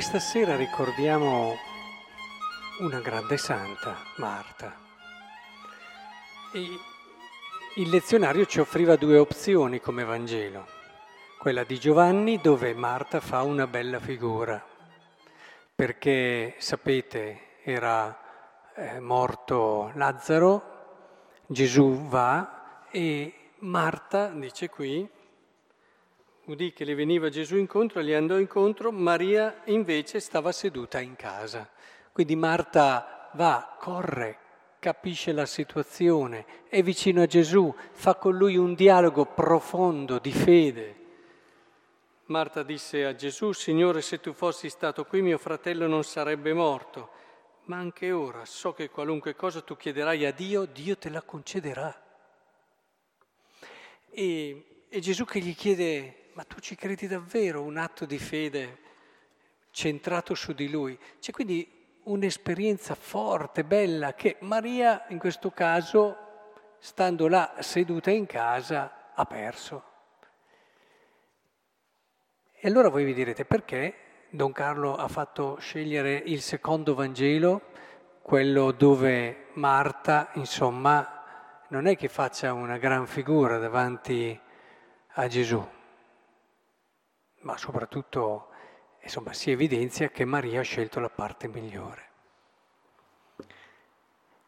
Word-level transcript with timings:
Questa 0.00 0.18
sera 0.18 0.56
ricordiamo 0.56 1.58
una 2.78 3.00
grande 3.00 3.36
santa, 3.36 3.98
Marta. 4.16 4.74
E 6.54 6.78
il 7.74 7.90
lezionario 7.90 8.46
ci 8.46 8.60
offriva 8.60 8.96
due 8.96 9.18
opzioni 9.18 9.78
come 9.78 10.04
Vangelo, 10.04 10.66
quella 11.38 11.64
di 11.64 11.78
Giovanni 11.78 12.40
dove 12.40 12.72
Marta 12.72 13.20
fa 13.20 13.42
una 13.42 13.66
bella 13.66 14.00
figura, 14.00 14.64
perché 15.74 16.54
sapete 16.56 17.58
era 17.62 18.18
eh, 18.76 19.00
morto 19.00 19.92
Lazzaro, 19.96 21.42
Gesù 21.46 22.06
va 22.08 22.86
e 22.90 23.50
Marta, 23.58 24.28
dice 24.28 24.70
qui, 24.70 25.06
udì 26.46 26.72
che 26.72 26.84
le 26.84 26.94
veniva 26.94 27.28
Gesù 27.28 27.56
incontro, 27.56 28.02
gli 28.02 28.12
andò 28.12 28.38
incontro, 28.38 28.90
Maria 28.90 29.62
invece 29.66 30.20
stava 30.20 30.52
seduta 30.52 31.00
in 31.00 31.16
casa. 31.16 31.68
Quindi 32.12 32.34
Marta 32.36 33.30
va, 33.34 33.76
corre, 33.78 34.38
capisce 34.78 35.32
la 35.32 35.46
situazione, 35.46 36.44
è 36.68 36.82
vicino 36.82 37.22
a 37.22 37.26
Gesù, 37.26 37.72
fa 37.92 38.16
con 38.16 38.36
lui 38.36 38.56
un 38.56 38.74
dialogo 38.74 39.26
profondo 39.26 40.18
di 40.18 40.32
fede. 40.32 40.96
Marta 42.26 42.62
disse 42.62 43.04
a 43.04 43.14
Gesù, 43.14 43.52
Signore, 43.52 44.02
se 44.02 44.20
tu 44.20 44.32
fossi 44.32 44.68
stato 44.68 45.04
qui 45.04 45.20
mio 45.20 45.38
fratello 45.38 45.86
non 45.86 46.04
sarebbe 46.04 46.52
morto, 46.52 47.10
ma 47.64 47.76
anche 47.76 48.10
ora 48.12 48.44
so 48.44 48.72
che 48.72 48.88
qualunque 48.88 49.34
cosa 49.34 49.60
tu 49.60 49.76
chiederai 49.76 50.24
a 50.24 50.32
Dio, 50.32 50.64
Dio 50.64 50.96
te 50.96 51.10
la 51.10 51.22
concederà. 51.22 52.02
E, 54.10 54.84
e 54.88 55.00
Gesù 55.00 55.24
che 55.24 55.40
gli 55.40 55.54
chiede 55.54 56.19
ma 56.40 56.46
tu 56.46 56.58
ci 56.58 56.74
credi 56.74 57.06
davvero 57.06 57.60
un 57.60 57.76
atto 57.76 58.06
di 58.06 58.18
fede 58.18 58.78
centrato 59.72 60.34
su 60.34 60.54
di 60.54 60.70
lui? 60.70 60.98
C'è 61.18 61.32
quindi 61.32 61.98
un'esperienza 62.04 62.94
forte, 62.94 63.62
bella, 63.62 64.14
che 64.14 64.38
Maria 64.40 65.04
in 65.08 65.18
questo 65.18 65.50
caso, 65.50 66.16
stando 66.78 67.28
là 67.28 67.56
seduta 67.58 68.10
in 68.10 68.24
casa, 68.24 69.10
ha 69.12 69.26
perso. 69.26 69.84
E 72.54 72.66
allora 72.66 72.88
voi 72.88 73.04
vi 73.04 73.12
direte 73.12 73.44
perché 73.44 73.94
Don 74.30 74.52
Carlo 74.52 74.96
ha 74.96 75.08
fatto 75.08 75.58
scegliere 75.60 76.14
il 76.24 76.40
secondo 76.40 76.94
Vangelo, 76.94 77.64
quello 78.22 78.72
dove 78.72 79.48
Marta, 79.56 80.30
insomma, 80.36 81.22
non 81.68 81.86
è 81.86 81.98
che 81.98 82.08
faccia 82.08 82.54
una 82.54 82.78
gran 82.78 83.06
figura 83.06 83.58
davanti 83.58 84.40
a 85.06 85.26
Gesù 85.26 85.78
ma 87.40 87.56
soprattutto 87.56 88.48
insomma, 89.02 89.32
si 89.32 89.50
evidenzia 89.50 90.10
che 90.10 90.24
Maria 90.24 90.60
ha 90.60 90.64
scelto 90.64 91.00
la 91.00 91.10
parte 91.10 91.48
migliore. 91.48 92.08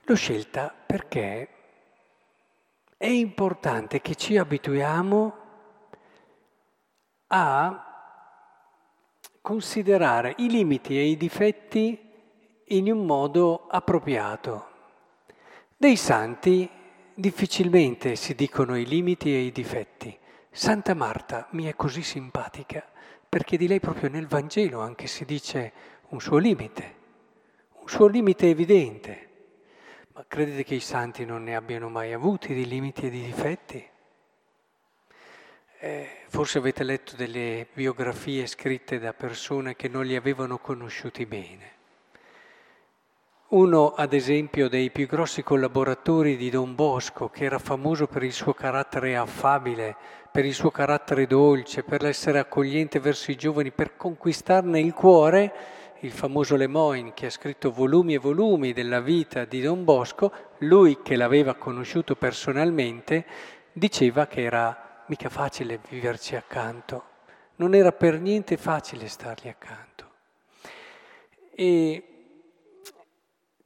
L'ho 0.05 0.15
scelta 0.15 0.75
perché 0.87 1.49
è 2.97 3.07
importante 3.07 4.01
che 4.01 4.15
ci 4.15 4.37
abituiamo 4.37 5.37
a 7.29 7.87
considerare 9.41 10.35
i 10.39 10.49
limiti 10.49 10.99
e 10.99 11.07
i 11.07 11.17
difetti 11.17 12.11
in 12.67 12.91
un 12.91 13.05
modo 13.05 13.67
appropriato. 13.69 14.71
Dei 15.77 15.97
santi 15.97 16.69
difficilmente 17.15 18.17
si 18.17 18.35
dicono 18.35 18.77
i 18.77 18.87
limiti 18.87 19.35
e 19.35 19.41
i 19.41 19.53
difetti. 19.53 20.17
Santa 20.55 20.93
Marta 20.93 21.49
mi 21.53 21.65
è 21.65 21.75
così 21.75 22.03
simpatica 22.03 22.87
perché 23.27 23.57
di 23.57 23.67
lei 23.67 23.81
proprio 23.81 24.11
nel 24.11 24.27
Vangelo 24.27 24.81
anche 24.81 25.07
si 25.07 25.25
dice 25.25 25.73
un 26.09 26.21
suo 26.21 26.37
limite, 26.37 26.95
un 27.81 27.89
suo 27.89 28.07
limite 28.07 28.51
evidente. 28.51 29.29
Ma 30.13 30.27
credete 30.29 30.63
che 30.63 30.75
i 30.75 30.81
santi 30.81 31.25
non 31.25 31.43
ne 31.43 31.57
abbiano 31.57 31.89
mai 31.89 32.13
avuti 32.13 32.53
di 32.53 32.67
limiti 32.67 33.07
e 33.07 33.11
di 33.11 33.25
difetti? 33.25 33.89
Eh, 35.79 36.09
forse 36.29 36.59
avete 36.59 36.85
letto 36.85 37.17
delle 37.17 37.67
biografie 37.73 38.47
scritte 38.47 38.99
da 38.99 39.15
persone 39.15 39.75
che 39.75 39.89
non 39.89 40.05
li 40.05 40.17
avevano 40.17 40.59
conosciuti 40.59 41.25
bene. 41.25 41.81
Uno, 43.53 43.93
ad 43.93 44.15
esempio, 44.15 44.67
dei 44.67 44.91
più 44.91 45.07
grossi 45.07 45.43
collaboratori 45.43 46.39
di 46.39 46.49
Don 46.49 46.75
Bosco, 46.75 47.29
che 47.29 47.45
era 47.45 47.59
famoso 47.59 48.07
per 48.07 48.23
il 48.23 48.33
suo 48.33 48.55
carattere 48.55 49.15
affabile, 49.15 49.95
per 50.31 50.47
il 50.47 50.55
suo 50.55 50.71
carattere 50.71 51.27
dolce, 51.27 51.83
per 51.83 52.01
l'essere 52.01 52.39
accogliente 52.39 52.99
verso 52.99 53.31
i 53.31 53.37
giovani, 53.37 53.71
per 53.71 53.95
conquistarne 53.95 54.81
il 54.81 54.95
cuore, 54.95 55.53
il 56.01 56.13
famoso 56.13 56.57
Lemoyne, 56.57 57.13
che 57.13 57.27
ha 57.27 57.31
scritto 57.31 57.71
volumi 57.71 58.15
e 58.15 58.19
volumi 58.19 58.73
della 58.73 59.01
vita 59.01 59.45
di 59.45 59.61
Don 59.61 59.85
Bosco, 59.85 60.33
lui 60.61 61.03
che 61.03 61.17
l'aveva 61.17 61.55
conosciuto 61.55 62.17
personalmente, 62.17 63.27
diceva 63.71 64.29
che 64.29 64.41
era 64.45 65.05
mica 65.09 65.29
facile 65.29 65.79
viverci 65.91 66.37
accanto, 66.37 67.05
non 67.57 67.75
era 67.75 67.93
per 67.93 68.19
niente 68.19 68.57
facile 68.57 69.09
stargli 69.09 69.49
accanto. 69.49 70.09
E 71.55 72.12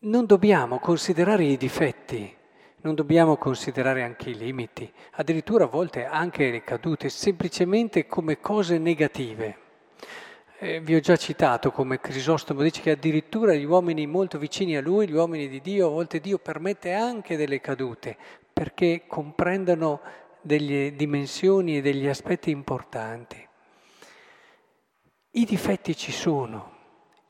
non 0.00 0.26
dobbiamo 0.26 0.78
considerare 0.78 1.44
i 1.44 1.56
difetti, 1.56 2.34
non 2.82 2.94
dobbiamo 2.94 3.36
considerare 3.36 4.02
anche 4.02 4.30
i 4.30 4.36
limiti, 4.36 4.90
addirittura 5.12 5.64
a 5.64 5.68
volte 5.68 6.04
anche 6.04 6.50
le 6.50 6.62
cadute, 6.62 7.08
semplicemente 7.08 8.06
come 8.06 8.38
cose 8.38 8.78
negative. 8.78 9.58
Eh, 10.58 10.80
vi 10.80 10.94
ho 10.94 11.00
già 11.00 11.16
citato 11.16 11.70
come 11.70 12.00
Crisostomo 12.00 12.62
dice 12.62 12.80
che 12.80 12.92
addirittura 12.92 13.54
gli 13.54 13.64
uomini 13.64 14.06
molto 14.06 14.38
vicini 14.38 14.76
a 14.76 14.80
lui, 14.80 15.08
gli 15.08 15.14
uomini 15.14 15.48
di 15.48 15.60
Dio, 15.60 15.88
a 15.88 15.90
volte 15.90 16.20
Dio 16.20 16.38
permette 16.38 16.92
anche 16.92 17.36
delle 17.36 17.60
cadute 17.60 18.16
perché 18.52 19.04
comprendano 19.06 20.00
delle 20.40 20.94
dimensioni 20.94 21.76
e 21.76 21.82
degli 21.82 22.06
aspetti 22.06 22.50
importanti. 22.50 23.44
I 25.32 25.44
difetti 25.44 25.94
ci 25.94 26.12
sono, 26.12 26.75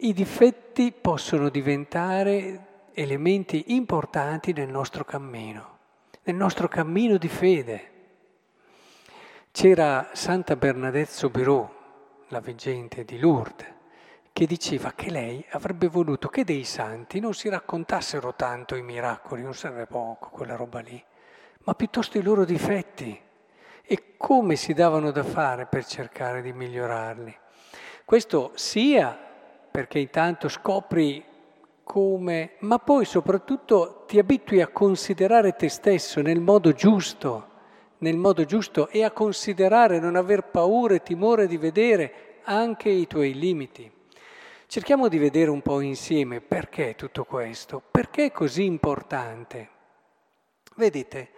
i 0.01 0.13
difetti 0.13 0.93
possono 0.93 1.49
diventare 1.49 2.91
elementi 2.93 3.75
importanti 3.75 4.53
nel 4.53 4.69
nostro 4.69 5.05
cammino, 5.07 5.79
nel 6.25 6.37
nostro 6.37 6.69
cammino 6.69 7.17
di 7.17 7.29
fede. 7.29 7.91
C'era 9.51 10.11
Santa 10.13 10.55
Bernadette 10.57 11.11
Soberò, 11.11 11.75
la 12.29 12.41
veggente 12.41 13.07
di 13.07 13.19
Lourdes, 13.19 13.73
che 14.35 14.45
diceva 14.45 14.93
che 14.93 15.11
lei 15.11 15.43
avrebbe 15.53 15.89
voluto 15.89 16.29
che 16.29 16.45
dei 16.45 16.65
santi 16.65 17.19
non 17.19 17.33
si 17.33 17.49
raccontassero 17.49 18.35
tanto 18.35 18.75
i 18.75 18.83
miracoli, 18.83 19.43
non 19.43 19.55
serve 19.55 19.87
poco 19.87 20.29
quella 20.29 20.57
roba 20.57 20.81
lì, 20.81 21.03
ma 21.61 21.75
piuttosto 21.75 22.19
i 22.19 22.23
loro 22.23 22.45
difetti 22.45 23.19
e 23.83 24.17
come 24.19 24.57
si 24.57 24.75
davano 24.75 25.11
da 25.11 25.25
fare 25.25 25.65
per 25.65 25.87
cercare 25.87 26.43
di 26.43 26.53
migliorarli. 26.53 27.35
Questo 28.05 28.53
sia 28.57 29.26
perché 29.77 29.99
intanto 29.99 30.49
scopri 30.49 31.23
come, 31.85 32.53
ma 32.61 32.79
poi 32.79 33.05
soprattutto 33.05 34.05
ti 34.07 34.19
abitui 34.19 34.63
a 34.63 34.69
considerare 34.69 35.55
te 35.55 35.69
stesso 35.69 36.23
nel 36.23 36.41
modo 36.41 36.73
giusto, 36.73 37.49
nel 37.99 38.17
modo 38.17 38.47
giusto 38.47 38.89
e 38.89 39.05
a 39.05 39.11
considerare, 39.11 39.99
non 39.99 40.17
aver 40.17 40.45
paura 40.45 40.95
e 40.95 41.03
timore 41.03 41.47
di 41.47 41.59
vedere 41.59 42.39
anche 42.45 42.89
i 42.89 43.07
tuoi 43.07 43.35
limiti. 43.35 43.93
Cerchiamo 44.67 45.09
di 45.09 45.19
vedere 45.19 45.51
un 45.51 45.61
po' 45.61 45.81
insieme 45.81 46.41
perché 46.41 46.95
tutto 46.95 47.25
questo, 47.25 47.83
perché 47.91 48.25
è 48.25 48.33
così 48.33 48.65
importante. 48.65 49.69
Vedete, 50.77 51.31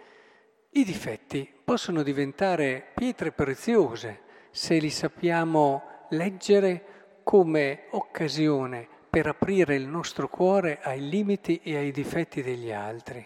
i 0.69 0.85
difetti 0.85 1.45
possono 1.61 2.03
diventare 2.03 2.87
pietre 2.95 3.33
preziose 3.33 4.21
se 4.51 4.77
li 4.77 4.89
sappiamo 4.89 6.05
leggere 6.11 6.88
come 7.29 7.83
occasione 7.91 8.87
per 9.07 9.27
aprire 9.27 9.75
il 9.75 9.85
nostro 9.85 10.27
cuore 10.27 10.79
ai 10.81 11.07
limiti 11.09 11.61
e 11.63 11.77
ai 11.77 11.91
difetti 11.91 12.41
degli 12.41 12.71
altri. 12.71 13.23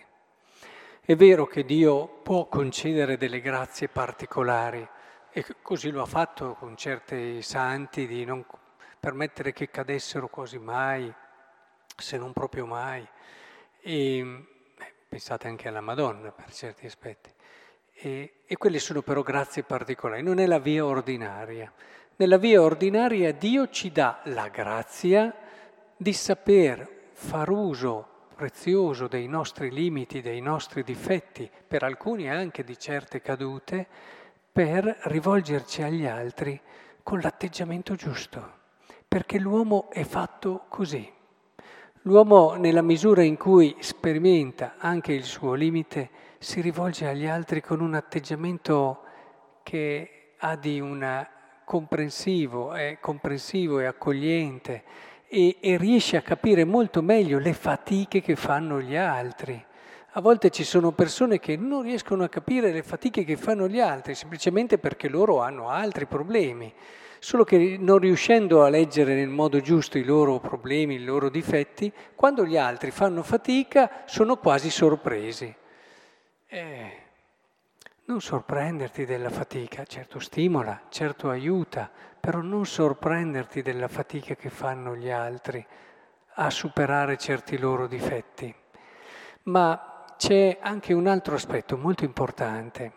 È 1.00 1.16
vero 1.16 1.46
che 1.46 1.64
Dio 1.64 2.20
può 2.22 2.50
concedere 2.50 3.16
delle 3.16 3.40
grazie 3.40 3.88
particolari 3.88 4.86
e 5.32 5.46
così 5.62 5.90
lo 5.90 6.02
ha 6.02 6.06
fatto 6.06 6.56
con 6.56 6.76
certi 6.76 7.42
santi 7.42 8.06
di 8.06 8.26
non 8.26 8.46
permettere 9.00 9.54
che 9.54 9.70
cadessero 9.70 10.28
quasi 10.28 10.60
mai, 10.60 11.10
se 11.96 12.18
non 12.18 12.34
proprio 12.34 12.66
mai. 12.66 13.08
E, 13.80 14.46
pensate 15.08 15.48
anche 15.48 15.70
alla 15.70 15.80
Madonna 15.80 16.30
per 16.34 16.52
certi 16.52 16.86
aspetti. 16.86 17.32
E, 17.94 18.42
e 18.46 18.58
quelle 18.58 18.80
sono 18.80 19.02
però 19.02 19.22
grazie 19.22 19.64
particolari, 19.64 20.24
non 20.24 20.40
è 20.40 20.46
la 20.46 20.60
via 20.60 20.86
ordinaria. 20.86 21.72
Nella 22.16 22.38
via 22.38 22.62
ordinaria 22.62 23.34
Dio 23.34 23.70
ci 23.70 23.92
dà 23.92 24.20
la 24.26 24.48
grazia 24.50 25.34
di 25.98 26.14
saper 26.14 27.10
far 27.12 27.50
uso 27.50 28.08
prezioso 28.36 29.08
dei 29.08 29.26
nostri 29.28 29.72
limiti, 29.72 30.22
dei 30.22 30.40
nostri 30.40 30.84
difetti, 30.84 31.50
per 31.68 31.82
alcuni 31.82 32.30
anche 32.30 32.64
di 32.64 32.78
certe 32.78 33.20
cadute, 33.20 33.88
per 34.52 34.86
rivolgerci 35.06 35.82
agli 35.82 36.06
altri 36.06 36.60
con 37.02 37.20
l'atteggiamento 37.20 37.96
giusto, 37.96 38.60
perché 39.08 39.40
l'uomo 39.40 39.90
è 39.90 40.04
fatto 40.04 40.66
così. 40.70 41.12
L'uomo 42.04 42.54
nella 42.54 42.84
misura 42.84 43.24
in 43.24 43.38
cui 43.38 43.76
sperimenta 43.80 44.76
anche 44.78 45.14
il 45.14 45.24
suo 45.24 45.56
limite 45.56 46.12
si 46.38 46.62
rivolge 46.62 47.08
agli 47.08 47.26
altri 47.26 47.60
con 47.60 47.82
un 47.82 47.96
atteggiamento 47.96 49.02
che 49.64 50.34
ha 50.38 50.56
di 50.56 50.80
un 50.80 51.02
comprensivo, 51.66 52.74
è 52.74 52.98
comprensivo 53.00 53.80
e 53.80 53.86
accogliente 53.86 54.84
e, 55.28 55.58
e 55.60 55.78
riesce 55.78 56.18
a 56.18 56.22
capire 56.22 56.64
molto 56.64 57.02
meglio 57.02 57.40
le 57.40 57.54
fatiche 57.54 58.22
che 58.22 58.36
fanno 58.36 58.80
gli 58.82 58.96
altri. 58.96 59.66
A 60.16 60.22
volte 60.22 60.52
ci 60.52 60.64
sono 60.64 60.92
persone 60.92 61.40
che 61.40 61.58
non 61.58 61.82
riescono 61.82 62.24
a 62.24 62.30
capire 62.30 62.72
le 62.72 62.84
fatiche 62.84 63.24
che 63.24 63.36
fanno 63.36 63.68
gli 63.68 63.80
altri, 63.80 64.14
semplicemente 64.14 64.78
perché 64.78 65.08
loro 65.08 65.42
hanno 65.42 65.70
altri 65.70 66.06
problemi. 66.06 66.72
Solo 67.18 67.44
che 67.44 67.78
non 67.80 67.98
riuscendo 67.98 68.64
a 68.64 68.70
leggere 68.70 69.16
nel 69.16 69.30
modo 69.30 69.60
giusto 69.60 69.98
i 69.98 70.04
loro 70.04 70.40
problemi, 70.40 70.96
i 70.96 71.04
loro 71.04 71.30
difetti, 71.30 71.92
quando 72.14 72.46
gli 72.46 72.58
altri 72.58 72.92
fanno 72.92 73.24
fatica 73.24 74.04
sono 74.06 74.38
quasi 74.38 74.70
sorpresi. 74.70 75.52
Eh, 76.46 77.03
non 78.06 78.20
sorprenderti 78.20 79.06
della 79.06 79.30
fatica, 79.30 79.86
certo 79.86 80.20
stimola, 80.20 80.84
certo 80.90 81.30
aiuta, 81.30 81.90
però 82.20 82.42
non 82.42 82.66
sorprenderti 82.66 83.62
della 83.62 83.88
fatica 83.88 84.36
che 84.36 84.50
fanno 84.50 84.96
gli 84.96 85.10
altri 85.10 85.66
a 86.36 86.50
superare 86.50 87.18
certi 87.18 87.58
loro 87.58 87.88
difetti. 87.88 88.54
Ma 89.44 90.06
c'è 90.18 90.58
anche 90.62 90.94
un 90.94 91.08
altro 91.08 91.36
aspetto 91.36 91.78
molto 91.78 92.04
importante. 92.04 92.92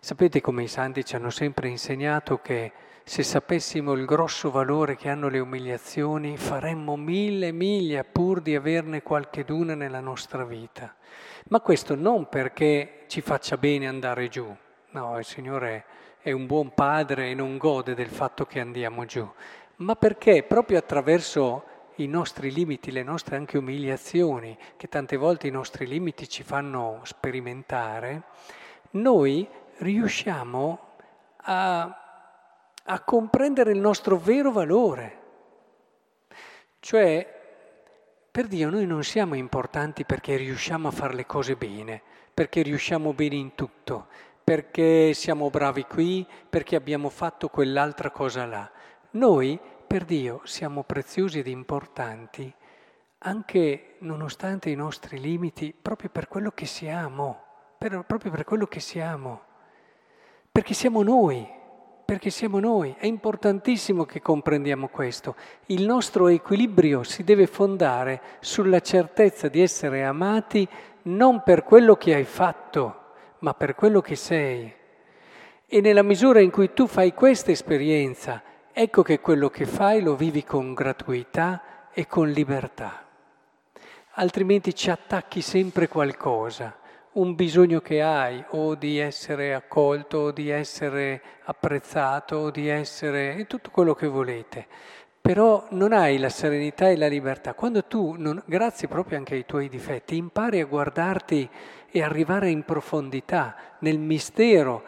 Sapete 0.00 0.40
come 0.40 0.64
i 0.64 0.68
santi 0.68 1.04
ci 1.04 1.14
hanno 1.14 1.30
sempre 1.30 1.68
insegnato 1.68 2.40
che 2.40 2.72
se 3.08 3.22
sapessimo 3.22 3.94
il 3.94 4.04
grosso 4.04 4.50
valore 4.50 4.94
che 4.94 5.08
hanno 5.08 5.30
le 5.30 5.38
umiliazioni, 5.38 6.36
faremmo 6.36 6.94
mille 6.94 7.52
miglia 7.52 8.04
pur 8.04 8.42
di 8.42 8.54
averne 8.54 9.02
qualcheduna 9.02 9.74
nella 9.74 10.00
nostra 10.00 10.44
vita. 10.44 10.94
Ma 11.48 11.60
questo 11.60 11.94
non 11.94 12.28
perché 12.28 13.04
ci 13.06 13.22
faccia 13.22 13.56
bene 13.56 13.88
andare 13.88 14.28
giù, 14.28 14.54
no, 14.90 15.18
il 15.18 15.24
Signore 15.24 15.86
è 16.20 16.32
un 16.32 16.44
buon 16.44 16.74
padre 16.74 17.30
e 17.30 17.34
non 17.34 17.56
gode 17.56 17.94
del 17.94 18.10
fatto 18.10 18.44
che 18.44 18.60
andiamo 18.60 19.06
giù, 19.06 19.26
ma 19.76 19.96
perché? 19.96 20.42
Proprio 20.42 20.76
attraverso 20.76 21.64
i 21.96 22.06
nostri 22.06 22.52
limiti, 22.52 22.92
le 22.92 23.02
nostre 23.02 23.36
anche 23.36 23.56
umiliazioni, 23.56 24.54
che 24.76 24.86
tante 24.88 25.16
volte 25.16 25.46
i 25.46 25.50
nostri 25.50 25.86
limiti 25.86 26.28
ci 26.28 26.42
fanno 26.42 27.00
sperimentare, 27.04 28.24
noi 28.90 29.48
riusciamo 29.78 30.80
a, 31.44 32.07
a 32.90 33.00
comprendere 33.00 33.72
il 33.72 33.78
nostro 33.78 34.16
vero 34.16 34.50
valore. 34.50 35.16
Cioè, 36.80 37.36
per 38.30 38.46
Dio 38.46 38.70
noi 38.70 38.86
non 38.86 39.02
siamo 39.02 39.34
importanti 39.34 40.04
perché 40.04 40.36
riusciamo 40.36 40.88
a 40.88 40.92
fare 40.92 41.14
le 41.14 41.26
cose 41.26 41.54
bene, 41.56 42.00
perché 42.32 42.62
riusciamo 42.62 43.12
bene 43.12 43.34
in 43.34 43.54
tutto, 43.54 44.06
perché 44.42 45.12
siamo 45.12 45.50
bravi 45.50 45.84
qui, 45.84 46.26
perché 46.48 46.76
abbiamo 46.76 47.10
fatto 47.10 47.48
quell'altra 47.48 48.10
cosa 48.10 48.46
là. 48.46 48.70
Noi 49.10 49.60
per 49.86 50.04
Dio 50.04 50.40
siamo 50.44 50.82
preziosi 50.82 51.40
ed 51.40 51.46
importanti 51.46 52.52
anche 53.20 53.96
nonostante 53.98 54.70
i 54.70 54.76
nostri 54.76 55.18
limiti, 55.18 55.74
proprio 55.74 56.08
per 56.08 56.28
quello 56.28 56.52
che 56.52 56.66
siamo, 56.66 57.42
per, 57.76 58.04
proprio 58.06 58.30
per 58.30 58.44
quello 58.44 58.66
che 58.66 58.80
siamo, 58.80 59.42
perché 60.50 60.72
siamo 60.72 61.02
noi, 61.02 61.56
perché 62.08 62.30
siamo 62.30 62.58
noi. 62.58 62.94
È 62.96 63.04
importantissimo 63.04 64.06
che 64.06 64.22
comprendiamo 64.22 64.88
questo. 64.88 65.36
Il 65.66 65.84
nostro 65.84 66.28
equilibrio 66.28 67.02
si 67.02 67.22
deve 67.22 67.46
fondare 67.46 68.22
sulla 68.40 68.80
certezza 68.80 69.48
di 69.48 69.60
essere 69.60 70.04
amati 70.04 70.66
non 71.02 71.42
per 71.42 71.64
quello 71.64 71.96
che 71.96 72.14
hai 72.14 72.24
fatto, 72.24 73.10
ma 73.40 73.52
per 73.52 73.74
quello 73.74 74.00
che 74.00 74.16
sei. 74.16 74.72
E 75.66 75.80
nella 75.82 76.02
misura 76.02 76.40
in 76.40 76.50
cui 76.50 76.72
tu 76.72 76.86
fai 76.86 77.12
questa 77.12 77.50
esperienza, 77.50 78.42
ecco 78.72 79.02
che 79.02 79.20
quello 79.20 79.50
che 79.50 79.66
fai 79.66 80.00
lo 80.00 80.16
vivi 80.16 80.44
con 80.44 80.72
gratuità 80.72 81.90
e 81.92 82.06
con 82.06 82.30
libertà. 82.30 83.04
Altrimenti 84.12 84.74
ci 84.74 84.88
attacchi 84.88 85.42
sempre 85.42 85.88
qualcosa, 85.88 86.74
un 87.18 87.34
bisogno 87.34 87.80
che 87.80 88.00
hai 88.00 88.44
o 88.50 88.76
di 88.76 88.98
essere 88.98 89.52
accolto 89.52 90.18
o 90.18 90.30
di 90.30 90.50
essere 90.50 91.20
apprezzato 91.44 92.36
o 92.36 92.50
di 92.52 92.68
essere 92.68 93.44
tutto 93.48 93.70
quello 93.70 93.92
che 93.92 94.06
volete. 94.06 94.66
Però 95.20 95.66
non 95.70 95.92
hai 95.92 96.16
la 96.18 96.28
serenità 96.28 96.88
e 96.88 96.96
la 96.96 97.08
libertà. 97.08 97.54
Quando 97.54 97.84
tu, 97.84 98.14
non, 98.16 98.40
grazie 98.46 98.86
proprio 98.86 99.18
anche 99.18 99.34
ai 99.34 99.44
tuoi 99.44 99.68
difetti, 99.68 100.16
impari 100.16 100.60
a 100.60 100.66
guardarti 100.66 101.48
e 101.90 102.02
arrivare 102.02 102.50
in 102.50 102.62
profondità 102.62 103.56
nel 103.80 103.98
mistero 103.98 104.84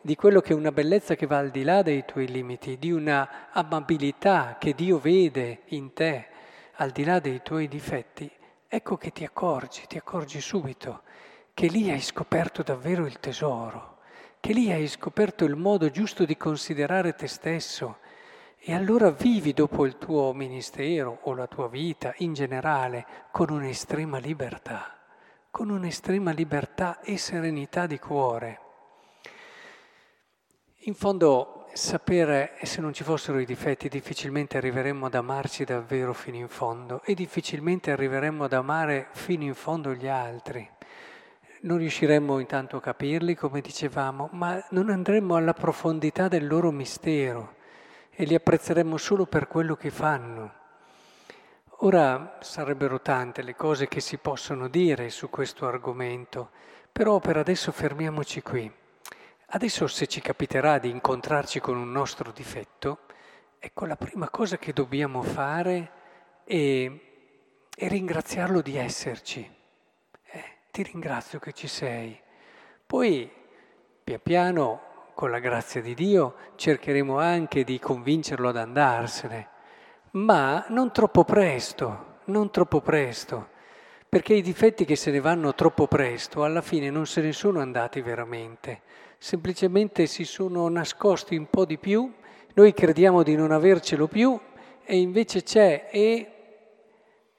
di 0.00 0.16
quello 0.16 0.40
che 0.40 0.54
è 0.54 0.56
una 0.56 0.72
bellezza 0.72 1.14
che 1.14 1.26
va 1.26 1.36
al 1.36 1.50
di 1.50 1.64
là 1.64 1.82
dei 1.82 2.04
tuoi 2.06 2.28
limiti, 2.28 2.78
di 2.78 2.92
una 2.92 3.50
amabilità 3.52 4.56
che 4.58 4.74
Dio 4.74 4.98
vede 4.98 5.60
in 5.66 5.92
te 5.92 6.28
al 6.76 6.90
di 6.90 7.04
là 7.04 7.20
dei 7.20 7.40
tuoi 7.42 7.68
difetti, 7.68 8.28
ecco 8.66 8.96
che 8.96 9.12
ti 9.12 9.22
accorgi, 9.22 9.84
ti 9.86 9.98
accorgi 9.98 10.40
subito 10.40 11.02
che 11.54 11.68
lì 11.68 11.88
hai 11.88 12.00
scoperto 12.00 12.64
davvero 12.64 13.06
il 13.06 13.20
tesoro, 13.20 13.98
che 14.40 14.52
lì 14.52 14.72
hai 14.72 14.88
scoperto 14.88 15.44
il 15.44 15.54
modo 15.54 15.88
giusto 15.88 16.24
di 16.24 16.36
considerare 16.36 17.14
te 17.14 17.28
stesso 17.28 17.98
e 18.58 18.74
allora 18.74 19.10
vivi 19.10 19.52
dopo 19.52 19.86
il 19.86 19.96
tuo 19.96 20.32
ministero 20.32 21.20
o 21.22 21.32
la 21.32 21.46
tua 21.46 21.68
vita 21.68 22.12
in 22.18 22.32
generale 22.32 23.06
con 23.30 23.50
un'estrema 23.50 24.18
libertà, 24.18 24.98
con 25.50 25.70
un'estrema 25.70 26.32
libertà 26.32 27.00
e 27.00 27.16
serenità 27.16 27.86
di 27.86 27.98
cuore. 28.00 28.60
In 30.86 30.94
fondo, 30.94 31.66
sapere 31.72 32.58
se 32.62 32.80
non 32.80 32.92
ci 32.92 33.04
fossero 33.04 33.38
i 33.38 33.46
difetti, 33.46 33.88
difficilmente 33.88 34.56
arriveremmo 34.56 35.06
ad 35.06 35.14
amarci 35.14 35.64
davvero 35.64 36.12
fino 36.12 36.36
in 36.36 36.48
fondo 36.48 37.00
e 37.04 37.14
difficilmente 37.14 37.92
arriveremmo 37.92 38.44
ad 38.44 38.52
amare 38.52 39.08
fino 39.12 39.44
in 39.44 39.54
fondo 39.54 39.94
gli 39.94 40.08
altri. 40.08 40.73
Non 41.64 41.78
riusciremmo 41.78 42.40
intanto 42.40 42.76
a 42.76 42.80
capirli, 42.82 43.34
come 43.34 43.62
dicevamo, 43.62 44.28
ma 44.32 44.62
non 44.72 44.90
andremmo 44.90 45.34
alla 45.34 45.54
profondità 45.54 46.28
del 46.28 46.46
loro 46.46 46.70
mistero 46.70 47.54
e 48.10 48.24
li 48.24 48.34
apprezzeremmo 48.34 48.98
solo 48.98 49.24
per 49.24 49.48
quello 49.48 49.74
che 49.74 49.88
fanno. 49.88 50.52
Ora 51.78 52.36
sarebbero 52.40 53.00
tante 53.00 53.40
le 53.40 53.54
cose 53.54 53.88
che 53.88 54.00
si 54.00 54.18
possono 54.18 54.68
dire 54.68 55.08
su 55.08 55.30
questo 55.30 55.66
argomento, 55.66 56.50
però 56.92 57.18
per 57.18 57.38
adesso 57.38 57.72
fermiamoci 57.72 58.42
qui. 58.42 58.70
Adesso 59.46 59.86
se 59.86 60.06
ci 60.06 60.20
capiterà 60.20 60.76
di 60.76 60.90
incontrarci 60.90 61.60
con 61.60 61.78
un 61.78 61.90
nostro 61.90 62.30
difetto, 62.30 62.98
ecco 63.58 63.86
la 63.86 63.96
prima 63.96 64.28
cosa 64.28 64.58
che 64.58 64.74
dobbiamo 64.74 65.22
fare 65.22 65.90
è, 66.44 66.92
è 67.74 67.88
ringraziarlo 67.88 68.60
di 68.60 68.76
esserci. 68.76 69.62
Ti 70.74 70.82
ringrazio 70.82 71.38
che 71.38 71.52
ci 71.52 71.68
sei. 71.68 72.20
Poi, 72.84 73.30
pian 74.02 74.18
piano, 74.20 74.80
con 75.14 75.30
la 75.30 75.38
grazia 75.38 75.80
di 75.80 75.94
Dio, 75.94 76.34
cercheremo 76.56 77.16
anche 77.16 77.62
di 77.62 77.78
convincerlo 77.78 78.48
ad 78.48 78.56
andarsene, 78.56 79.48
ma 80.14 80.64
non 80.70 80.90
troppo 80.90 81.22
presto, 81.22 82.16
non 82.24 82.50
troppo 82.50 82.80
presto, 82.80 83.50
perché 84.08 84.34
i 84.34 84.42
difetti 84.42 84.84
che 84.84 84.96
se 84.96 85.12
ne 85.12 85.20
vanno 85.20 85.54
troppo 85.54 85.86
presto, 85.86 86.42
alla 86.42 86.60
fine 86.60 86.90
non 86.90 87.06
se 87.06 87.20
ne 87.20 87.30
sono 87.30 87.60
andati 87.60 88.00
veramente 88.00 88.82
semplicemente 89.24 90.06
si 90.06 90.24
sono 90.24 90.68
nascosti 90.68 91.36
un 91.36 91.48
po' 91.48 91.64
di 91.64 91.78
più, 91.78 92.12
noi 92.54 92.74
crediamo 92.74 93.22
di 93.22 93.36
non 93.36 93.52
avercelo 93.52 94.06
più 94.06 94.38
e 94.84 94.98
invece 94.98 95.42
c'è 95.42 95.88
e 95.90 96.32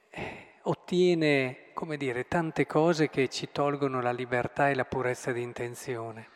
eh, 0.10 0.48
ottiene, 0.64 1.65
come 1.76 1.98
dire, 1.98 2.28
tante 2.28 2.66
cose 2.66 3.10
che 3.10 3.28
ci 3.30 3.50
tolgono 3.52 4.02
la 4.02 4.14
libertà 4.14 4.70
e 4.70 4.76
la 4.76 4.86
purezza 4.86 5.34
di 5.34 5.42
intenzione. 5.42 6.30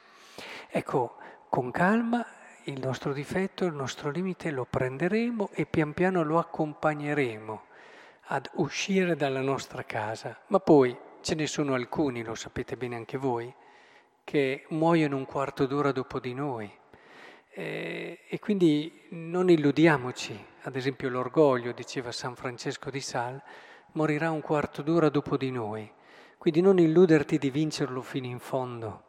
Ecco, 0.69 1.15
con 1.49 1.71
calma 1.71 2.23
il 2.65 2.79
nostro 2.79 3.13
difetto, 3.13 3.63
il 3.63 3.73
nostro 3.73 4.11
limite 4.11 4.51
lo 4.51 4.67
prenderemo 4.69 5.49
e 5.53 5.65
pian 5.65 5.93
piano 5.93 6.23
lo 6.23 6.37
accompagneremo 6.37 7.63
ad 8.25 8.49
uscire 8.55 9.15
dalla 9.15 9.39
nostra 9.39 9.83
casa. 9.83 10.37
Ma 10.47 10.59
poi 10.59 10.95
ce 11.21 11.35
ne 11.35 11.47
sono 11.47 11.73
alcuni, 11.73 12.21
lo 12.21 12.35
sapete 12.35 12.75
bene 12.75 12.97
anche 12.97 13.17
voi, 13.17 13.51
che 14.25 14.65
muoiono 14.69 15.15
un 15.15 15.25
quarto 15.25 15.65
d'ora 15.65 15.93
dopo 15.93 16.19
di 16.19 16.33
noi. 16.33 16.69
E, 17.49 18.37
quindi 18.41 19.05
non 19.11 19.49
illudiamoci, 19.49 20.45
ad 20.63 20.75
esempio 20.75 21.09
l'orgoglio, 21.09 21.71
diceva 21.71 22.11
San 22.11 22.35
Francesco 22.35 22.89
di 22.89 23.01
Sal, 23.01 23.41
morirà 23.93 24.31
un 24.31 24.41
quarto 24.41 24.81
d'ora 24.81 25.09
dopo 25.09 25.37
di 25.37 25.51
noi. 25.51 25.91
Quindi 26.37 26.61
non 26.61 26.79
illuderti 26.79 27.37
di 27.37 27.49
vincerlo 27.49 28.01
fino 28.01 28.27
in 28.27 28.39
fondo. 28.39 29.03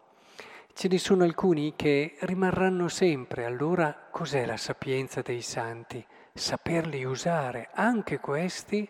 Ce 0.72 0.88
ne 0.88 0.98
sono 0.98 1.24
alcuni 1.24 1.74
che 1.76 2.16
rimarranno 2.20 2.88
sempre. 2.88 3.44
Allora 3.44 4.08
cos'è 4.10 4.46
la 4.46 4.56
sapienza 4.56 5.22
dei 5.22 5.42
santi? 5.42 6.04
saperli 6.32 7.04
usare 7.04 7.68
anche 7.74 8.18
questi 8.18 8.88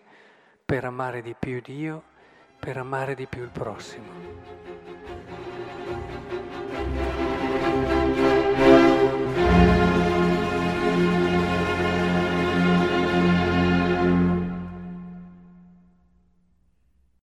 per 0.64 0.84
amare 0.84 1.22
di 1.22 1.34
più 1.38 1.60
Dio, 1.60 2.02
per 2.58 2.76
amare 2.76 3.14
di 3.14 3.26
più 3.26 3.42
il 3.42 3.50
prossimo. 3.50 4.89